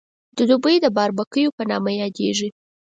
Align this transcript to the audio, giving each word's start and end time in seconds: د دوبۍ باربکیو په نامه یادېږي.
د 0.37 0.39
دوبۍ 0.49 0.75
باربکیو 0.97 1.55
په 1.57 1.63
نامه 1.69 1.91
یادېږي. 2.01 2.49